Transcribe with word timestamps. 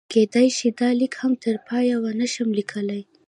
کېدای 0.13 0.47
شي 0.57 0.69
دا 0.79 0.89
لیک 0.99 1.13
هم 1.21 1.33
تر 1.43 1.55
پایه 1.67 1.95
ونه 2.01 2.27
شم 2.33 2.49
لیکلی. 2.57 3.01